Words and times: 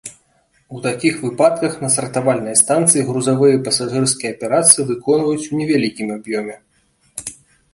У 0.77 0.79
такіх 0.85 1.17
выпадках 1.25 1.75
на 1.83 1.89
сартавальнай 1.95 2.57
станцыі 2.63 3.03
грузавыя 3.09 3.53
і 3.59 3.61
пасажырскія 3.67 4.33
аперацыі 4.37 4.87
выконваюць 4.89 5.45
у 5.51 5.61
невялікім 5.61 6.07
аб'ёме. 6.17 6.55